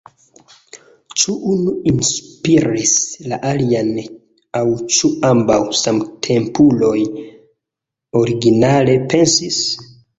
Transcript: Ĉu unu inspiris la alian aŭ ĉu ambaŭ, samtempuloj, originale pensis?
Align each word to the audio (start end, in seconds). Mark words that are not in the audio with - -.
Ĉu 1.23 1.35
unu 1.55 1.73
inspiris 1.91 2.95
la 3.33 3.41
alian 3.51 3.93
aŭ 4.63 4.65
ĉu 4.97 5.15
ambaŭ, 5.33 5.61
samtempuloj, 5.85 6.99
originale 8.25 9.03
pensis? 9.15 9.67